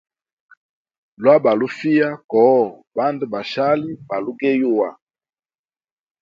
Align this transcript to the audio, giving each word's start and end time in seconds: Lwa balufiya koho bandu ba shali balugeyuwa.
Lwa 1.21 1.35
balufiya 1.43 2.09
koho 2.31 2.63
bandu 2.95 3.25
ba 3.31 3.41
shali 3.51 3.89
balugeyuwa. 4.07 4.89